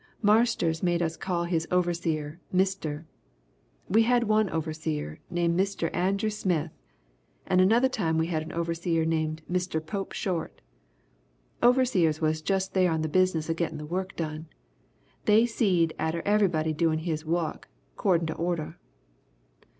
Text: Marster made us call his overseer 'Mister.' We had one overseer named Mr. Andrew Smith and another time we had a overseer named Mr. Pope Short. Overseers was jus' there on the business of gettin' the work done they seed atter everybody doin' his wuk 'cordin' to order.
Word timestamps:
Marster 0.23 0.73
made 0.81 0.99
us 1.03 1.15
call 1.15 1.43
his 1.43 1.67
overseer 1.69 2.39
'Mister.' 2.51 3.05
We 3.87 4.01
had 4.01 4.23
one 4.23 4.49
overseer 4.49 5.19
named 5.29 5.59
Mr. 5.59 5.91
Andrew 5.95 6.31
Smith 6.31 6.71
and 7.45 7.61
another 7.61 7.87
time 7.87 8.17
we 8.17 8.25
had 8.25 8.41
a 8.49 8.53
overseer 8.55 9.05
named 9.05 9.43
Mr. 9.47 9.79
Pope 9.79 10.13
Short. 10.13 10.59
Overseers 11.61 12.19
was 12.19 12.41
jus' 12.41 12.67
there 12.67 12.91
on 12.91 13.03
the 13.03 13.09
business 13.09 13.47
of 13.47 13.57
gettin' 13.57 13.77
the 13.77 13.85
work 13.85 14.15
done 14.15 14.47
they 15.25 15.45
seed 15.45 15.93
atter 15.99 16.23
everybody 16.25 16.73
doin' 16.73 16.97
his 16.97 17.23
wuk 17.23 17.67
'cordin' 17.95 18.25
to 18.25 18.33
order. 18.33 18.79